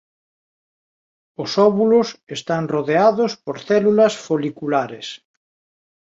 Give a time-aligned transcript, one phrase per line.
[1.43, 2.07] Os óvulos
[2.37, 5.07] están rodeados por células foliculares.